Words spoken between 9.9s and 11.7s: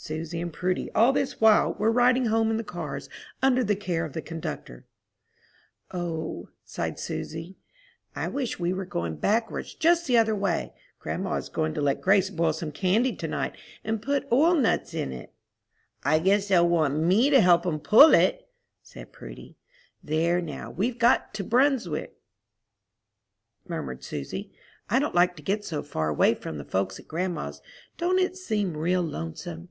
the other way. Grandma is